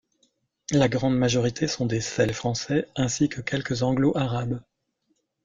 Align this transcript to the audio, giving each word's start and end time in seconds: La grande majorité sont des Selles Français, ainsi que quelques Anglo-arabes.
La 0.71 0.87
grande 0.89 1.15
majorité 1.15 1.67
sont 1.67 1.85
des 1.85 2.01
Selles 2.01 2.33
Français, 2.33 2.87
ainsi 2.95 3.29
que 3.29 3.39
quelques 3.39 3.83
Anglo-arabes. 3.83 4.59